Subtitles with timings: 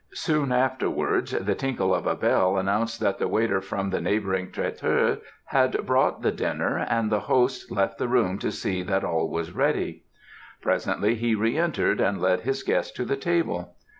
[0.15, 5.19] Soon afterwards the tinkle of a bell announced that the waiter from the neighbouring traiteur's
[5.45, 9.51] had brought the dinner, and the host left the room to see that all was
[9.51, 10.01] ready.
[10.59, 13.75] Presently he re entered, and led his guest to the table.